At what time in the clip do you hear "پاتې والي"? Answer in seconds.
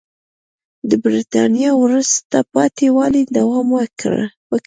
2.53-3.23